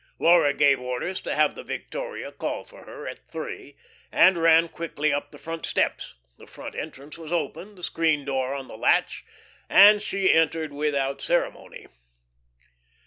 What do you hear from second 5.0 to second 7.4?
up the front steps. The front entrance was